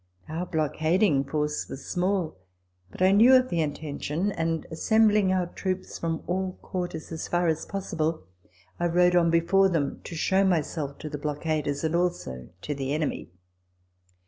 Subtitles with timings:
[0.27, 2.35] Our blockading force was small,
[2.89, 7.51] but I knew of the intention; and, assembling our troops from all quarters as fast
[7.59, 8.23] as possible,
[8.79, 12.73] I rode on before them to show myself to the block aders, and also to
[12.73, 13.29] the enemy.